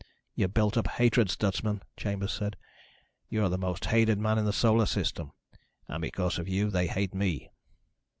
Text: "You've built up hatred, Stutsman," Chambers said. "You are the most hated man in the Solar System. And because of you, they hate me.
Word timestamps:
"You've 0.33 0.55
built 0.55 0.77
up 0.77 0.87
hatred, 0.87 1.29
Stutsman," 1.29 1.83
Chambers 1.95 2.31
said. 2.33 2.57
"You 3.29 3.43
are 3.43 3.49
the 3.49 3.59
most 3.59 3.85
hated 3.85 4.17
man 4.17 4.39
in 4.39 4.45
the 4.45 4.51
Solar 4.51 4.87
System. 4.87 5.31
And 5.87 6.01
because 6.01 6.39
of 6.39 6.47
you, 6.49 6.71
they 6.71 6.87
hate 6.87 7.13
me. 7.13 7.51